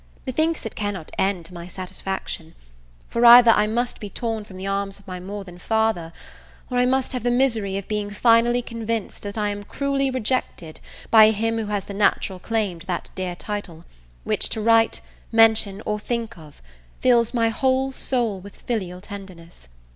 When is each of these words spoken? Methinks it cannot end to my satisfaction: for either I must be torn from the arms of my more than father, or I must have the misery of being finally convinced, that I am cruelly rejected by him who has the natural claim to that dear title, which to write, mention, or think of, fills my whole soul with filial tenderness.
Methinks 0.25 0.65
it 0.65 0.73
cannot 0.73 1.11
end 1.19 1.45
to 1.45 1.53
my 1.53 1.67
satisfaction: 1.67 2.55
for 3.07 3.23
either 3.23 3.51
I 3.51 3.67
must 3.67 3.99
be 3.99 4.09
torn 4.09 4.43
from 4.43 4.55
the 4.55 4.65
arms 4.65 4.97
of 4.97 5.05
my 5.07 5.19
more 5.19 5.43
than 5.43 5.59
father, 5.59 6.11
or 6.71 6.79
I 6.79 6.87
must 6.87 7.13
have 7.13 7.21
the 7.21 7.29
misery 7.29 7.77
of 7.77 7.87
being 7.87 8.09
finally 8.09 8.63
convinced, 8.63 9.21
that 9.21 9.37
I 9.37 9.49
am 9.49 9.61
cruelly 9.61 10.09
rejected 10.09 10.79
by 11.11 11.29
him 11.29 11.59
who 11.59 11.67
has 11.67 11.85
the 11.85 11.93
natural 11.93 12.39
claim 12.39 12.79
to 12.79 12.87
that 12.87 13.11
dear 13.13 13.35
title, 13.35 13.85
which 14.23 14.49
to 14.49 14.59
write, 14.59 15.01
mention, 15.31 15.83
or 15.85 15.99
think 15.99 16.35
of, 16.35 16.63
fills 16.99 17.31
my 17.31 17.49
whole 17.49 17.91
soul 17.91 18.39
with 18.39 18.55
filial 18.63 19.01
tenderness. 19.01 19.67